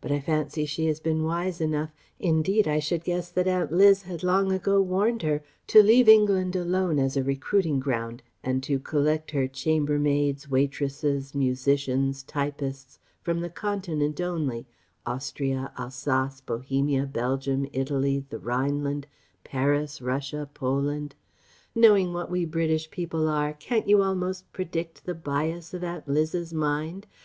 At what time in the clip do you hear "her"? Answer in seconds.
5.22-5.44, 9.30-9.46